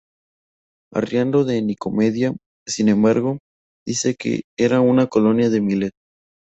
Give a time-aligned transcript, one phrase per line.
[0.91, 2.33] Arriano de Nicomedia,
[2.65, 3.37] sin embargo,
[3.85, 5.97] dice que era una colonia de Mileto.